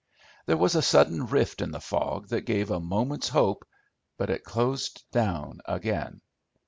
There 0.47 0.57
was 0.57 0.73
a 0.73 0.81
sudden 0.81 1.27
rift 1.27 1.61
in 1.61 1.69
the 1.69 1.79
fog 1.79 2.29
that 2.29 2.47
gave 2.47 2.71
a 2.71 2.79
moment's 2.79 3.29
hope, 3.29 3.67
but 4.17 4.31
it 4.31 4.43
closed 4.43 5.03
down 5.11 5.61
again. 5.65 6.21